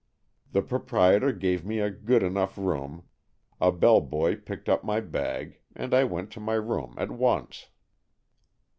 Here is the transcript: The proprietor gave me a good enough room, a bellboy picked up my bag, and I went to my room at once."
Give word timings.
The 0.51 0.63
proprietor 0.63 1.31
gave 1.31 1.63
me 1.63 1.77
a 1.77 1.91
good 1.91 2.23
enough 2.23 2.57
room, 2.57 3.03
a 3.59 3.71
bellboy 3.71 4.37
picked 4.41 4.67
up 4.67 4.83
my 4.83 4.99
bag, 4.99 5.59
and 5.75 5.93
I 5.93 6.05
went 6.05 6.31
to 6.31 6.39
my 6.39 6.55
room 6.55 6.95
at 6.97 7.11
once." 7.11 7.67